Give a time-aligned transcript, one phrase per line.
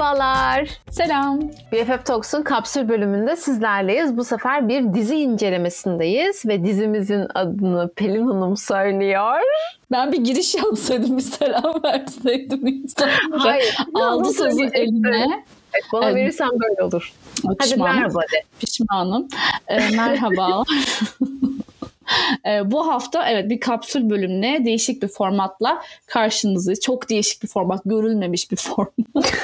[0.00, 0.68] Merhabalar.
[0.90, 1.40] Selam.
[1.72, 4.16] BFF Talks'un kapsül bölümünde sizlerleyiz.
[4.16, 9.40] Bu sefer bir dizi incelemesindeyiz ve dizimizin adını Pelin Hanım söylüyor.
[9.92, 13.44] Ben bir giriş yapsaydım, bir selam verseydim insanlara.
[13.44, 13.76] Hayır.
[13.94, 15.44] Aldı sözü eline.
[15.74, 16.16] Evet, bana Evet.
[16.16, 17.12] verirsen böyle olur.
[17.46, 17.96] Hadi Pişmanım.
[17.96, 18.42] merhaba de.
[18.60, 19.28] Pişmanım.
[19.68, 20.64] Ee, merhaba.
[22.46, 27.80] Ee, bu hafta evet bir kapsül bölümle değişik bir formatla karşınızı çok değişik bir format
[27.84, 29.34] görülmemiş bir format.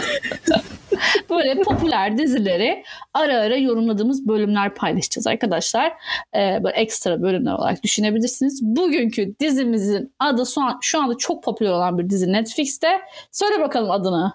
[1.30, 5.92] Böyle popüler dizileri ara ara yorumladığımız bölümler paylaşacağız arkadaşlar.
[6.34, 8.62] Ee, böyle ekstra bölümler olarak düşünebilirsiniz.
[8.62, 13.00] Bugünkü dizimizin adı şu, an, şu anda çok popüler olan bir dizi Netflix'te.
[13.32, 14.32] Söyle bakalım adını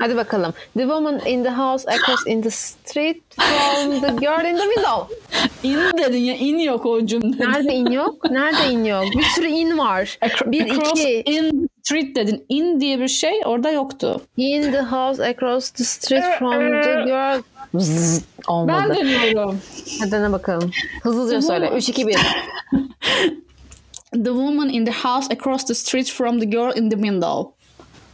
[0.00, 0.54] Hadi bakalım.
[0.76, 5.08] The woman in the house across in the street from the girl in the window.
[5.62, 8.30] in dedin ya in yok o cümlede Nerede in yok?
[8.30, 9.04] Nerede in yok?
[9.18, 10.18] Bir sürü in var.
[10.46, 11.22] Bir, Across iki.
[11.26, 12.44] in street dedin.
[12.48, 14.20] In diye bir şey orada yoktu.
[14.36, 17.42] In the house across the street from the girl.
[17.80, 18.88] Zzz, olmadı.
[18.88, 19.60] Ben deniyorum.
[20.00, 20.70] Hadi dene bakalım.
[21.02, 21.70] Hızlıca söyle.
[21.76, 22.16] 3, 2, 1.
[24.12, 27.52] The woman in the house across the street from the girl in the window.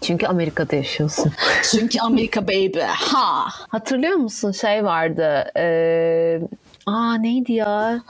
[0.07, 1.33] Çünkü Amerika'da yaşıyorsun.
[1.71, 2.81] Çünkü Amerika baby.
[2.81, 3.47] Ha.
[3.69, 5.51] Hatırlıyor musun şey vardı.
[5.57, 6.41] Ee,
[6.87, 8.01] aa neydi ya?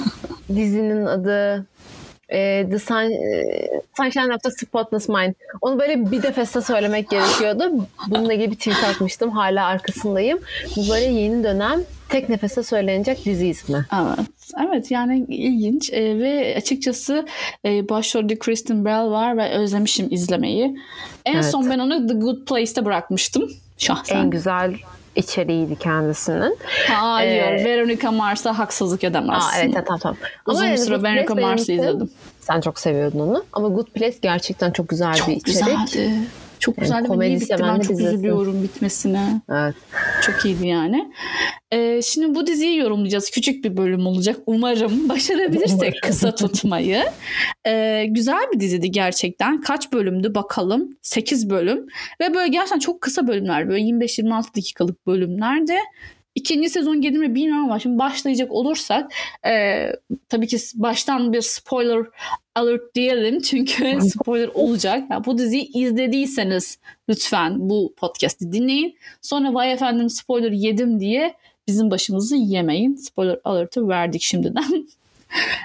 [0.48, 1.66] Dizinin adı.
[2.28, 5.34] Ee, the Sun, e, Sunshine of the Spotless Mind.
[5.60, 7.72] Onu böyle bir defeste söylemek gerekiyordu.
[8.08, 9.30] Bununla ilgili bir tweet atmıştım.
[9.30, 10.38] Hala arkasındayım.
[10.76, 13.86] Bu böyle yeni dönem tek nefeste söylenecek dizi ismi.
[13.94, 14.28] Evet.
[14.68, 17.26] Evet yani ilginç Ee, ve açıkçası
[17.64, 20.76] e, başrolde Kristen Bell var ve özlemişim izlemeyi.
[21.26, 21.44] En Evet.
[21.46, 24.16] son ben onu The Good Place'te bırakmıştım şahsen.
[24.16, 24.74] En güzel
[25.16, 26.58] içeriğiydi kendisinin.
[26.88, 29.72] Hayır, Ee, Veronica Mars'a haksızlık Aa, edemezsin.
[29.72, 30.16] evet tamam tamam.
[30.46, 32.10] Uzun yani bir süre Veronica Mars'ı izledim.
[32.40, 33.44] Sen çok seviyordun onu.
[33.52, 35.46] Ama Good Place gerçekten çok güzel bir Çok içerik.
[35.46, 36.10] güzeldi.
[36.60, 37.04] Çok Yani güzeldi.
[37.04, 37.56] ve komedi bitti?
[37.62, 38.14] Ben çok izlesin.
[38.14, 39.40] üzülüyorum bitmesine.
[39.50, 39.74] Evet.
[40.26, 41.12] Çok iyiydi yani.
[41.72, 43.30] Ee, şimdi bu diziyi yorumlayacağız.
[43.30, 44.36] Küçük bir bölüm olacak.
[44.46, 46.00] Umarım başarabilirsek Umarım.
[46.02, 47.04] kısa tutmayı.
[47.66, 49.60] Ee, güzel bir diziydi gerçekten.
[49.60, 50.96] Kaç bölümdü bakalım.
[51.02, 51.86] 8 bölüm.
[52.20, 53.68] Ve böyle gerçekten çok kısa bölümler.
[53.68, 55.74] Böyle 25-26 dakikalık bölümlerdi.
[56.36, 59.12] İkinci sezon gelir mi bilmiyorum ama şimdi başlayacak olursak
[59.46, 59.86] e,
[60.28, 62.06] tabii ki baştan bir spoiler
[62.54, 65.02] alert diyelim çünkü spoiler olacak.
[65.10, 68.96] Yani bu diziyi izlediyseniz lütfen bu podcast'i dinleyin.
[69.22, 71.34] Sonra vay efendim spoiler yedim diye
[71.66, 72.94] bizim başımızı yemeyin.
[72.94, 74.86] Spoiler alert'ı verdik şimdiden.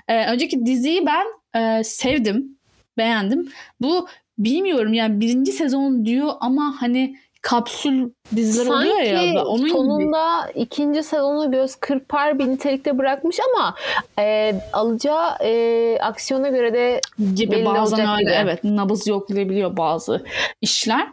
[0.08, 1.26] Ee, önceki diziyi ben
[1.62, 2.58] e, sevdim,
[2.98, 3.52] beğendim.
[3.82, 9.18] Bu bilmiyorum yani birinci sezon diyor ama hani kapsül diziler oluyor ya.
[9.18, 9.70] Sanki Onun gibi.
[9.70, 13.76] sonunda ikinci sezonu göz kırpar bir nitelikte bırakmış ama
[14.20, 17.02] e, alacağı e, aksiyona göre de
[17.36, 18.32] gibi bazen öyle gibi.
[18.32, 20.24] evet nabız yoklayabiliyor bazı
[20.62, 21.08] işler.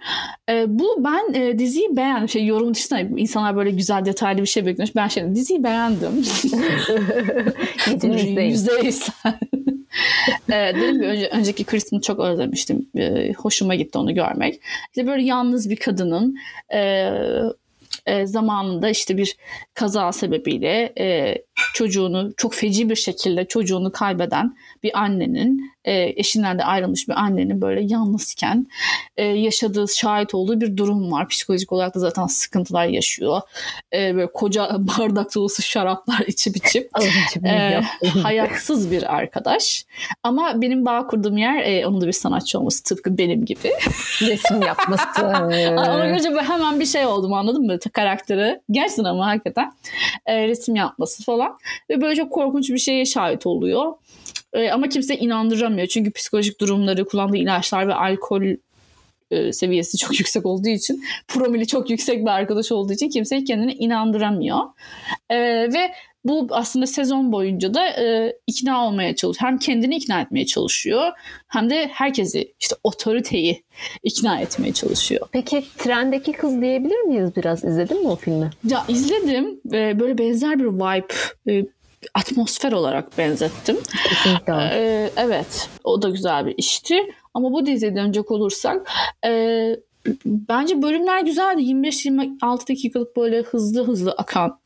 [0.51, 2.29] Ee, bu ben e, diziyi beğendim.
[2.29, 4.89] Şey yorum dışında insanlar böyle güzel detaylı bir şey bekliyor.
[4.97, 6.11] Ben şey diziyi beğendim.
[7.87, 8.95] gidin izleyin.
[10.51, 12.89] Ee, dedim ki önce, önceki Kristen'i çok özlemiştim.
[12.97, 14.61] Ee, hoşuma gitti onu görmek.
[14.89, 16.37] İşte böyle yalnız bir kadının
[16.75, 17.11] e,
[18.07, 19.37] e, zamanında işte bir
[19.75, 21.39] kaza sebebiyle e,
[21.75, 27.61] çocuğunu çok feci bir şekilde çocuğunu kaybeden bir annenin e, eşinden de ayrılmış bir annenin
[27.61, 28.67] böyle yalnızken
[29.17, 31.29] e, yaşadığı şahit olduğu bir durum var.
[31.29, 33.41] Psikolojik olarak da zaten sıkıntılar yaşıyor.
[33.93, 36.91] E, böyle koca bardak dolusu şaraplar içip içip
[37.45, 37.81] e,
[38.23, 39.85] hayatsız bir arkadaş.
[40.23, 43.71] Ama benim bağ kurduğum yer e, onun da bir sanatçı olması tıpkı benim gibi.
[44.21, 45.23] resim yapması.
[45.73, 47.79] Ona görünce böyle hemen bir şey oldum anladın mı?
[47.93, 48.61] Karakteri.
[48.71, 49.73] Gerçekten ama hakikaten.
[50.27, 51.59] E, resim yapması falan.
[51.91, 53.93] Ve böyle çok korkunç bir şeye şahit oluyor.
[54.53, 55.87] E, ama kimse inandıramıyor.
[55.87, 58.43] Çünkü psikolojik durumları, kullandığı ilaçlar ve alkol
[59.31, 63.73] e, seviyesi çok yüksek olduğu için promili çok yüksek bir arkadaş olduğu için kimse kendini
[63.73, 64.61] inandıramıyor.
[65.31, 65.39] E,
[65.73, 65.93] ve
[66.25, 69.51] bu aslında sezon boyunca da e, ikna olmaya çalışıyor.
[69.51, 71.13] Hem kendini ikna etmeye çalışıyor
[71.49, 73.63] hem de herkesi işte otoriteyi
[74.03, 75.29] ikna etmeye çalışıyor.
[75.33, 77.65] Peki trendeki kız diyebilir miyiz biraz?
[77.65, 78.51] İzledin mi o filmi?
[78.65, 81.07] Ya izledim ve böyle benzer bir vibe,
[81.49, 81.65] e,
[82.15, 83.77] atmosfer olarak benzettim.
[84.09, 84.53] Kesinlikle.
[84.73, 87.15] Ee, evet, o da güzel bir işti.
[87.35, 88.91] Ama bu diziye dönecek olursak
[89.27, 89.31] e,
[90.25, 91.63] bence bölümler güzeldi.
[91.63, 94.61] 25-26 dakikalık böyle hızlı hızlı akan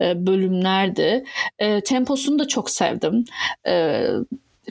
[0.00, 1.24] e, bölümlerdi.
[1.58, 3.24] E, temposunu da çok sevdim.
[3.66, 4.04] E,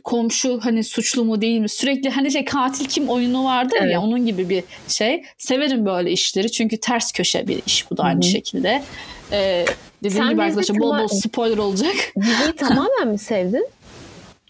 [0.04, 3.94] komşu hani suçlu mu değil mi sürekli hani şey katil kim oyunu vardır Evet.
[3.94, 8.04] ya onun gibi bir şey severim böyle işleri çünkü ters köşe bir iş bu da
[8.04, 8.32] aynı Hı hı.
[8.32, 8.84] şekilde
[9.32, 9.66] ee,
[10.04, 13.68] dediğim Sen gibi arkadaşlar bol bol spoiler olacak Diziyi tamamen mi sevdin?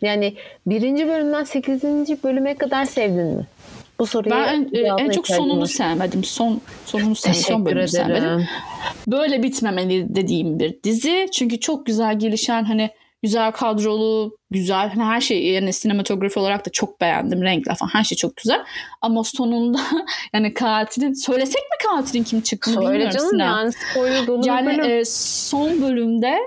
[0.01, 0.33] Yani
[0.65, 3.45] birinci bölümden sekizinci bölüme kadar sevdin mi?
[3.99, 5.65] Bu soruyu Ben en, cevabına en çok sonunu var.
[5.65, 6.23] sevmedim.
[6.23, 7.43] Son sonunu sevmedim.
[7.43, 8.47] Son bölümü sevmedim.
[9.07, 11.27] Böyle bitmemeli dediğim bir dizi.
[11.33, 12.89] Çünkü çok güzel gelişen hani
[13.23, 17.41] güzel kadrolu, güzel hani her şey yani sinematografi olarak da çok beğendim.
[17.41, 18.59] Renkler falan her şey çok güzel.
[19.01, 19.79] Ama sonunda
[20.33, 23.47] yani katilin söylesek mi katilin kim çıktığını Söyle bilmiyorum canım Sinem.
[23.47, 24.91] yani spoiler dolu Yani bölüm.
[24.99, 26.37] e, son bölümde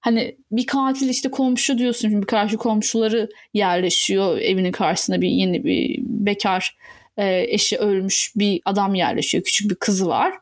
[0.00, 2.10] hani bir katil işte komşu diyorsun.
[2.10, 4.38] Şimdi karşı komşuları yerleşiyor.
[4.38, 6.76] Evinin karşısında bir yeni bir bekar
[7.16, 9.44] e, eşi ölmüş bir adam yerleşiyor.
[9.44, 10.34] Küçük bir kızı var.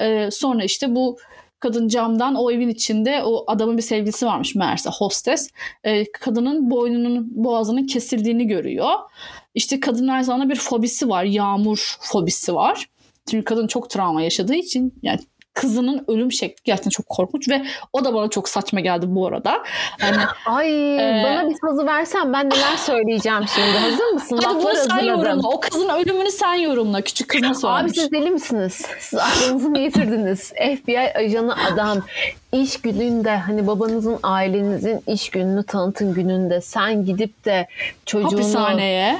[0.00, 1.18] E, sonra işte bu
[1.60, 5.50] kadın camdan o evin içinde o adamın bir sevgilisi varmış meğerse hostes.
[5.84, 8.94] E, kadının boynunun boğazının kesildiğini görüyor.
[9.54, 11.24] İşte kadının aynı zamanda bir fobisi var.
[11.24, 12.88] Yağmur fobisi var.
[13.30, 15.20] Çünkü kadın çok travma yaşadığı için yani
[15.60, 17.62] kızının ölüm şekli gerçekten çok korkunç ve
[17.92, 19.62] o da bana çok saçma geldi bu arada.
[20.00, 20.16] Yani
[20.46, 23.78] Ay Ee, bana bir sazı versen ben neler söyleyeceğim şimdi.
[23.78, 24.40] Hazır mısın?
[24.44, 25.24] hadi bunu sen hazırladım.
[25.24, 25.48] yorumla.
[25.48, 27.00] O kızın ölümünü sen yorumla.
[27.00, 28.82] Küçük kız nasıl Abi siz deli misiniz?
[29.00, 30.52] Siz aklınızı mı yitirdiniz?
[30.82, 31.98] FBI ajanı adam
[32.52, 37.66] iş gününde hani babanızın ailenizin iş gününü tanıtım gününde sen gidip de
[38.06, 39.18] çocuğunu Hapishaneye.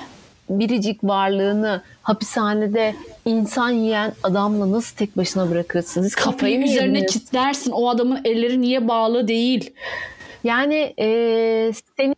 [0.51, 2.95] biricik varlığını hapishanede
[3.29, 6.07] insan yiyen adamla nasıl tek başına bırakırsınız?
[6.07, 7.13] Siz kafayı mı üzerine yediniz?
[7.13, 7.71] kilitlersin.
[7.71, 9.75] O adamın elleri niye bağlı değil?
[10.45, 12.15] Yani eee senin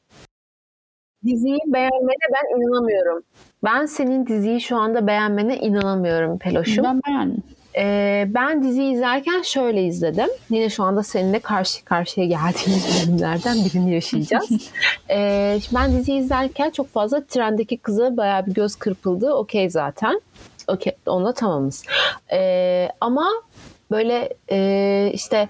[1.25, 3.23] diziyi beğenmene ben inanamıyorum.
[3.65, 6.85] Ben senin diziyi şu anda beğenmene inanamıyorum Peloş'um.
[6.85, 7.43] Ben beğendim.
[7.77, 10.29] Ee, ben diziyi izlerken şöyle izledim.
[10.51, 14.51] Yine şu anda seninle karşı karşıya geldiğimiz bölümlerden birini yaşayacağız.
[15.11, 19.33] Ee, ben diziyi izlerken çok fazla trendeki kıza bayağı bir göz kırpıldı.
[19.35, 20.21] Okey zaten.
[20.75, 21.85] Okey, ona tamamız.
[22.33, 23.29] Ee, ama
[23.91, 25.49] böyle e, işte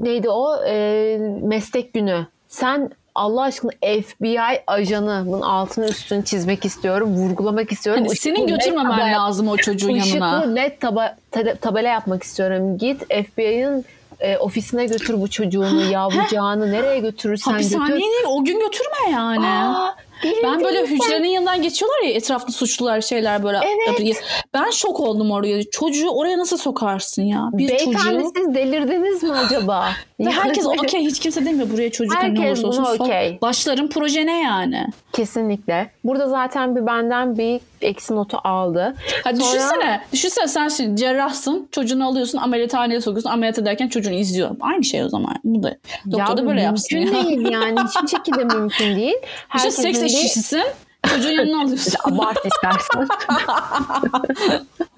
[0.00, 2.26] neydi o Ee, meslek günü.
[2.48, 3.70] Sen Allah aşkına
[4.06, 8.02] FBI ajanı bunun altını üstünü çizmek istiyorum, vurgulamak istiyorum.
[8.06, 10.04] Hani senin götürmemen tabela- lazım o çocuğun yanına.
[10.38, 12.78] Işıklı led taba- ta- tabela yapmak istiyorum.
[12.78, 13.84] Git FBI'ın
[14.20, 18.00] e, ofisine götür bu çocuğunu, yavrucağını nereye götürürsen Hapishaneye götür.
[18.00, 19.46] değil o gün götürme yani.
[19.46, 19.96] Aa,
[20.44, 23.58] Ben böyle hücrenin yanından geçiyorlar ya etrafta suçlular şeyler böyle.
[23.98, 24.22] Evet.
[24.54, 25.70] Ben şok oldum oraya.
[25.70, 27.48] Çocuğu oraya nasıl sokarsın ya?
[27.52, 28.32] Bir Beyefendi çocuğu.
[28.36, 29.88] siz delirdiniz mi acaba?
[30.20, 33.04] Ve herkes okey hiç kimse demiyor buraya çocuk hani ne Herkes olursa olsun.
[33.04, 33.38] okey.
[33.42, 34.86] Başların proje ne yani?
[35.12, 35.90] Kesinlikle.
[36.04, 38.94] Burada zaten bir benden bir eksi notu aldı.
[39.24, 40.00] Hadi Sonra- düşünsene.
[40.12, 41.68] Düşünsene sen şimdi cerrahsın.
[41.72, 43.30] Çocuğunu alıyorsun ameliyathaneye sokuyorsun.
[43.30, 44.56] Ameliyat ederken çocuğunu izliyor.
[44.60, 45.36] Aynı şey o zaman.
[45.44, 45.76] Bu da.
[46.12, 47.24] Doktor da böyle yapsın mümkün ya.
[47.24, 47.80] değil yani.
[47.88, 49.14] Hiçbir şekilde mümkün değil.
[49.22, 50.64] İşte Herkesin seks bir- eşçisisin.
[51.14, 51.94] Çocuğun yanına alıyorsun.
[52.04, 53.08] Abart istersen.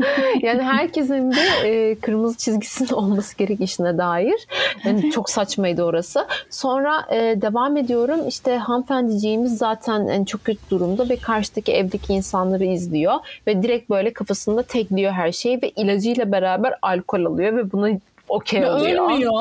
[0.42, 4.46] yani herkesin bir e, kırmızı çizgisinin olması gerek işine dair.
[4.84, 6.26] Yani çok saçmaydı orası.
[6.50, 8.28] Sonra e, devam ediyorum.
[8.28, 13.14] İşte hanımefendiciğimiz zaten en çok kötü durumda ve karşıdaki evdeki insanları izliyor
[13.46, 17.88] ve direkt böyle kafasında tekliyor her şeyi ve ilacıyla beraber alkol alıyor ve buna
[18.28, 19.10] okey oluyor.
[19.10, 19.32] ölmüyor.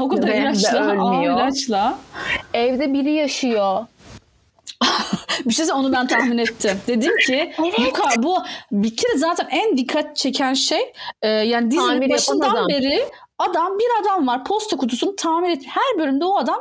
[0.00, 0.90] o kadar ilaçla.
[0.90, 1.36] ölmüyor.
[1.36, 1.98] Aa, ilaçla.
[2.54, 3.86] Evde biri yaşıyor.
[5.46, 6.80] Bir şey onu ben tahmin ettim.
[6.86, 8.38] Dedim ki bu, ka- bu
[8.72, 10.92] bir kere zaten en dikkat çeken şey
[11.22, 12.68] e, yani dizinin Tamir başından adam.
[12.68, 13.04] beri
[13.38, 15.62] adam bir adam var posta kutusunu tamir et.
[15.66, 16.60] Her bölümde o adam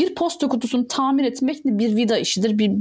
[0.00, 2.58] bir posta kutusunu tamir etmek de bir vida işidir.
[2.58, 2.72] Bir,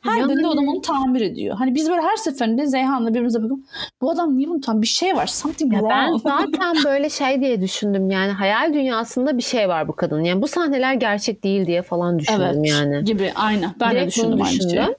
[0.00, 1.56] her Yani- bölümde adam onu tamir ediyor.
[1.56, 3.58] Hani biz böyle her seferinde Zeyhan'la birbirimize bakıp
[4.00, 7.60] bu adam niye bunu tam bir şey var something Ya ben zaten böyle şey diye
[7.60, 10.24] düşündüm yani hayal dünyasında bir şey var bu kadın.
[10.24, 13.04] Yani bu sahneler gerçek değil diye falan düşündüm evet yani.
[13.04, 14.94] gibi aynen ben de Direkt bunu düşündüm aynı düşündüm.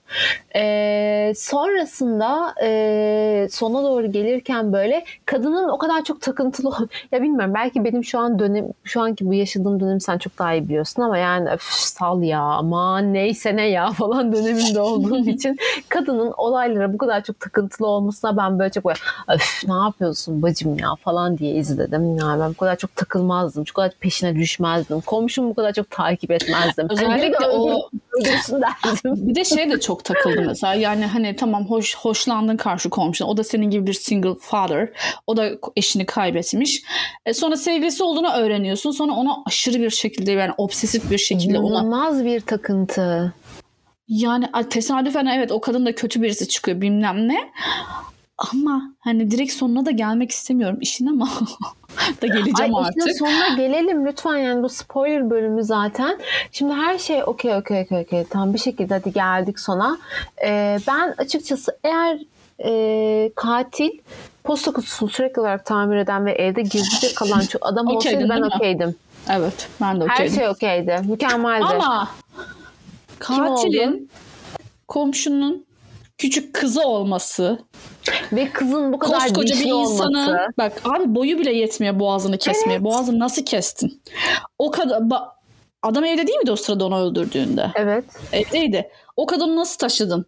[0.55, 7.83] Ee, sonrasında e, sona doğru gelirken böyle kadının o kadar çok takıntılı ya bilmiyorum belki
[7.86, 11.17] benim şu an dönem şu anki bu yaşadığım dönem sen çok daha iyi biliyorsun ama
[11.17, 15.57] yani öf, sal ya aman neyse ne ya falan döneminde olduğum için
[15.89, 20.77] kadının olaylara bu kadar çok takıntılı olmasına ben böyle çok böyle öf ne yapıyorsun bacım
[20.77, 22.17] ya falan diye izledim.
[22.17, 23.67] Yani ben bu kadar çok takılmazdım.
[23.67, 25.01] Şu kadar peşine düşmezdim.
[25.01, 26.88] Komşumu bu kadar çok takip etmezdim.
[26.89, 29.27] Özellikle de o öldürsün derdim.
[29.27, 30.73] Bir de şey de çok takıldı mesela.
[30.73, 33.27] Yani hani tamam hoş hoşlandın karşı komşuna.
[33.27, 34.89] O da senin gibi bir single father.
[35.27, 36.81] O da eşini kaybetmiş.
[37.25, 38.91] E sonra sevgilisi olduğunu öğreniyorsun.
[38.91, 43.33] Sonra ona aşırı bir şekilde yani obsesif bir şekilde ona İnanılmaz bir takıntı.
[44.07, 47.39] yani tesadüfen evet o kadın da kötü birisi çıkıyor bilmem ne
[48.53, 51.29] ama hani direkt sonuna da gelmek istemiyorum işin ama
[52.22, 53.17] da geleceğim Ay artık.
[53.17, 56.19] sonuna gelelim lütfen yani bu spoiler bölümü zaten.
[56.51, 59.98] Şimdi her şey okey okey okey okey tamam bir şekilde hadi geldik sona.
[60.46, 62.19] Ee, ben açıkçası eğer
[62.65, 63.89] e, katil
[64.43, 68.96] posta kutusunu sürekli olarak tamir eden ve evde gizlice kalan şu adam olsaydı ben okeydim.
[69.29, 70.36] Evet ben de Her okeydim.
[70.36, 71.01] şey okeydi.
[71.08, 71.65] Mükemmeldi.
[71.65, 72.10] Ama
[73.19, 74.10] katilin
[74.88, 75.65] komşunun
[76.19, 77.59] küçük kızı olması.
[78.33, 80.38] Ve kızın bu kadar Koskoca bir insanı olması.
[80.57, 82.73] bak abi boyu bile yetmiyor boğazını kesmeye.
[82.75, 82.83] Evet.
[82.83, 84.01] Boğazını nasıl kestin?
[84.59, 85.01] O kadar
[85.83, 87.71] adam evde değil miydi o sırada onu öldürdüğünde?
[87.75, 88.05] Evet.
[88.31, 88.89] Evdeydi.
[89.15, 90.25] O kadını nasıl taşıdın?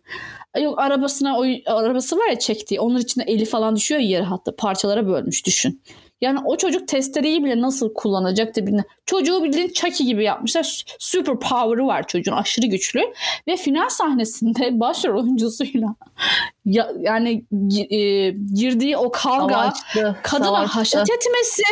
[0.60, 2.79] Yok arabasına o arabası var ya çektiği.
[2.79, 5.81] Onun içinde eli falan düşüyor ya yere hatta parçalara bölmüş düşün.
[6.22, 8.92] Yani o çocuk testereyi bile nasıl kullanacak da bilmiyorum.
[9.06, 10.84] Çocuğu bildiğin Chucky gibi yapmışlar.
[11.00, 13.01] Super power'ı var çocuğun aşırı güçlü.
[13.48, 15.96] Ve final sahnesinde başrol oyuncusuyla
[16.66, 17.46] ya, yani
[17.90, 20.20] e, girdiği o kavga Savaştı.
[20.24, 20.80] kadına savaştı.
[20.80, 21.63] haşat etmesi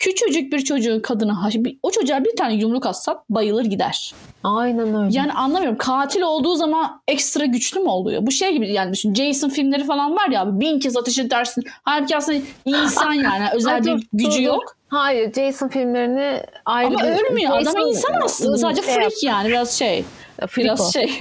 [0.00, 1.50] küçücük bir çocuğun kadına
[1.82, 4.14] o çocuğa bir tane yumruk atsan bayılır gider.
[4.44, 5.18] Aynen öyle.
[5.18, 8.26] Yani anlamıyorum katil olduğu zaman ekstra güçlü mü oluyor?
[8.26, 11.64] Bu şey gibi yani düşün Jason filmleri falan var ya abi bin kez ateş edersin.
[11.82, 14.76] Halbuki aslında insan yani özel bir gücü yok.
[14.90, 17.50] Hayır Jason filmlerini ayrı Ama bir- ölmüyor.
[17.52, 18.58] Adam Jason- insan aslında.
[18.58, 20.04] Sadece Şey freak yani biraz şey.
[20.48, 20.92] Freak Biraz o.
[20.92, 21.02] şey.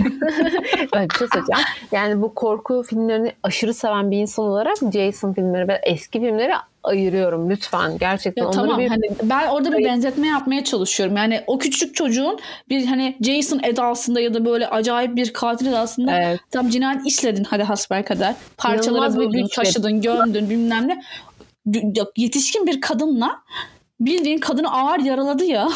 [0.94, 1.66] Öyle bir şey söyleyeceğim.
[1.92, 7.50] Yani bu korku filmlerini aşırı seven bir insan olarak Jason filmleri ve eski filmleri ayırıyorum
[7.50, 7.98] lütfen.
[7.98, 11.18] Gerçekten Ya onları tamam bir hani ben orada bir benzetme yapmaya çalışıyorum.
[11.18, 16.12] Yani o küçük çocuğun bir hani Jason edasında ya da böyle acayip bir katil edasında
[16.20, 16.40] Evet.
[16.52, 18.36] tam cinayet işledin hadi hasbelkader.
[18.58, 21.02] Parçalara İnanılmaz bir böldün, taşıdın, gömdün bilmem ne.
[22.18, 23.44] Yetişkin bir kadınla
[24.00, 25.70] bildiğin kadını ağır yaraladı ya.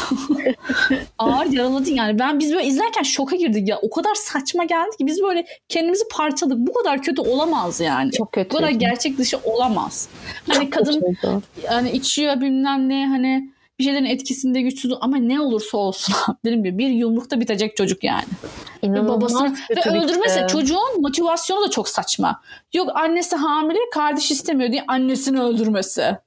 [1.17, 2.19] ağır yaraladı yani.
[2.19, 3.79] Ben biz böyle izlerken şoka girdik ya.
[3.81, 6.57] O kadar saçma geldi ki biz böyle kendimizi parçaladık.
[6.57, 8.11] Bu kadar kötü olamaz yani.
[8.11, 8.49] çok kötü.
[8.49, 10.09] Bu kadar gerçek dışı olamaz.
[10.47, 11.41] Hani kadın Kötüydü.
[11.63, 16.77] yani içiyor bilmem ne hani bir şeylerin etkisinde güçsüz ama ne olursa olsun dedim gibi
[16.77, 18.25] bir yumrukta bitecek çocuk yani.
[18.83, 20.51] Ve İnanılmaz babasını ve kötü öldürmesi bitti.
[20.51, 22.41] çocuğun motivasyonu da çok saçma.
[22.73, 26.17] Yok annesi hamile kardeş istemiyor diye annesini öldürmesi.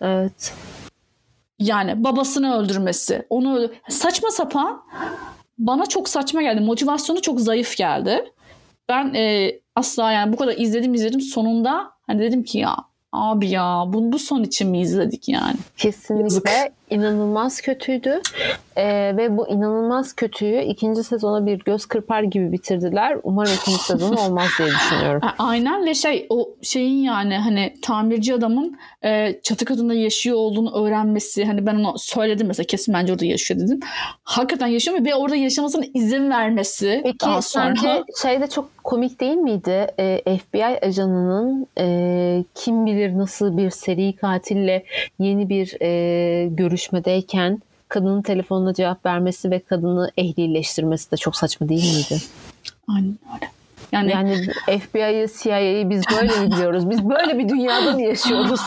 [0.00, 0.54] Evet.
[1.58, 3.26] Yani babasını öldürmesi.
[3.30, 4.82] Onu öldür- saçma sapan
[5.58, 6.60] bana çok saçma geldi.
[6.60, 8.32] Motivasyonu çok zayıf geldi.
[8.88, 12.76] Ben e, asla yani bu kadar izledim izledim sonunda hani dedim ki ya
[13.12, 15.56] abi ya bu, bu son için mi izledik yani?
[15.76, 16.50] Kesinlikle Yazık.
[16.92, 18.20] İnanılmaz kötüydü.
[18.76, 23.18] Ee, ve bu inanılmaz kötüyü ikinci sezona bir göz kırpar gibi bitirdiler.
[23.22, 25.20] Umarım ikinci sezon olmaz diye düşünüyorum.
[25.38, 31.44] Aynen ve şey o şeyin yani hani tamirci adamın e, çatı katında yaşıyor olduğunu öğrenmesi
[31.44, 33.80] hani ben ona söyledim mesela kesin bence orada yaşıyor dedim.
[34.24, 37.74] Hakikaten yaşıyor ve orada yaşamasına izin vermesi Peki daha sonra.
[37.76, 39.86] sence şey de çok komik değil miydi?
[39.98, 44.84] Ee, FBI ajanının e, kim bilir nasıl bir seri katille
[45.18, 46.48] yeni bir e,
[46.82, 52.22] görüşmedeyken kadının telefonuna cevap vermesi ve kadını ehlileştirmesi de çok saçma değil miydi?
[52.88, 53.50] Aynen öyle.
[53.92, 54.46] Yani, Yani
[54.80, 56.90] FBI'yi, CIA'yı biz böyle mi biliyoruz?
[56.90, 58.60] Biz böyle bir dünyada mı yaşıyoruz?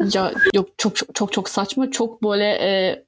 [0.14, 3.02] ya yok çok çok çok çok saçma çok böyle e,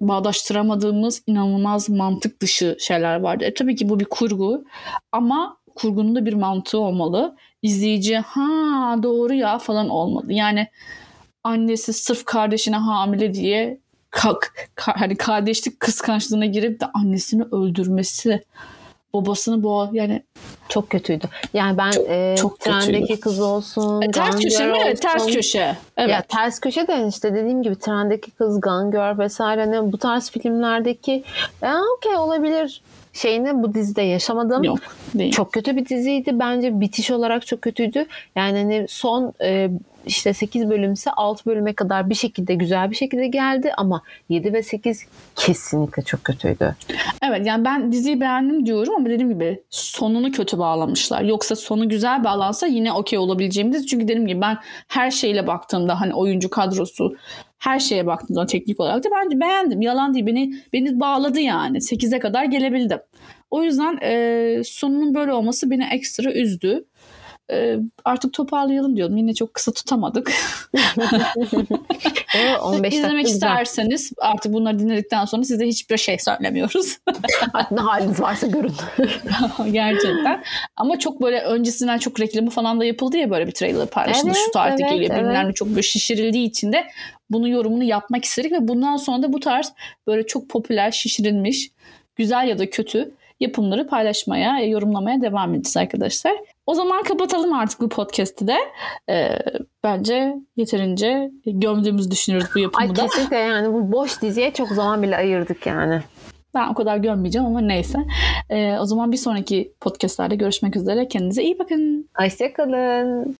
[0.00, 3.44] bağdaştıramadığımız inanılmaz mantık dışı şeyler vardı.
[3.44, 4.64] E, tabii ki bu bir kurgu
[5.12, 7.36] ama kurgunun da bir mantığı olmalı.
[7.62, 10.32] İzleyici ha doğru ya falan olmalı.
[10.32, 10.66] Yani
[11.44, 13.78] annesi sırf kardeşine hamile diye
[14.10, 18.42] kalk hani kardeşlik kıskançlığına girip de annesini öldürmesi
[19.14, 20.22] babasını boğa yani
[20.68, 21.26] çok kötüydü.
[21.54, 23.20] Yani ben Çok- e, çok trendeki kötüydü.
[23.20, 24.78] kız olsun, E, ters köşe mi?
[24.84, 25.32] Evet, ters olsun.
[25.32, 25.76] köşe.
[25.96, 26.10] Evet.
[26.10, 30.30] Ya ters köşe de işte dediğim gibi trendeki kız, Gone Girl vesaire hani bu tarz
[30.30, 31.24] filmlerdeki
[31.62, 32.82] ya okey olabilir
[33.12, 34.64] şeyini bu dizide yaşamadım.
[34.64, 34.78] Yok
[35.14, 35.32] değil.
[35.32, 36.30] Çok kötü bir diziydi.
[36.38, 38.06] Bence bitiş olarak çok kötüydü.
[38.36, 39.70] Yani hani son e,
[40.06, 44.62] işte 8 bölümse 6 bölüme kadar bir şekilde güzel bir şekilde geldi ama 7 ve
[44.62, 45.04] 8
[45.36, 46.76] kesinlikle çok kötüydü.
[47.22, 51.22] Evet yani ben diziyi beğendim diyorum ama dediğim gibi sonunu kötü bağlamışlar.
[51.22, 53.86] Yoksa sonu güzel bağlansa yine okey olabileceğim dizi.
[53.86, 57.16] Çünkü dediğim gibi ben her şeyle baktığımda hani oyuncu kadrosu
[57.58, 59.82] her şeye baktığımda teknik olarak da bence beğendim.
[59.82, 61.76] Yalan değil beni beni bağladı yani.
[61.78, 62.98] 8'e kadar gelebildim.
[63.50, 66.84] O yüzden e, sonunun böyle olması beni ekstra üzdü.
[67.50, 69.16] E, artık toparlayalım diyordum.
[69.16, 70.32] Yine çok kısa tutamadık.
[72.34, 73.34] Ama 15 dakika İzlemek güzel.
[73.34, 76.98] isterseniz artık bunları dinledikten sonra size hiçbir şey söylemiyoruz.
[77.70, 78.72] Ne haliniz varsa görün.
[79.72, 80.42] Gerçekten.
[80.76, 84.26] Ama çok böyle öncesinden çok reklamı falan da yapıldı ya böyle bir trailer paylaşıldı.
[84.26, 85.14] Evet, Şu tarihte evet, geliyor.
[85.16, 85.46] Evet.
[85.46, 86.86] ne çok böyle şişirildiği için de
[87.30, 89.72] bunun yorumunu yapmak istedik ve bundan sonra da bu tarz
[90.06, 91.70] böyle çok popüler, şişirilmiş,
[92.16, 96.32] güzel ya da kötü yapımları paylaşmaya, yorumlamaya devam edeceğiz arkadaşlar.
[96.66, 98.56] O zaman kapatalım artık bu podcast'i de.
[99.10, 99.38] Ee,
[99.84, 103.02] bence yeterince gömdüğümüzü düşünüyoruz bu yapımı Ay da.
[103.02, 106.02] kesinlikle yani bu boş diziye çok zaman bile ayırdık yani.
[106.54, 107.98] Ben o kadar gömmeyeceğim ama neyse.
[108.50, 111.08] Ee, o zaman bir sonraki podcastlerde görüşmek üzere.
[111.08, 112.08] Kendinize iyi bakın.
[112.18, 113.28] Hoşçakalın.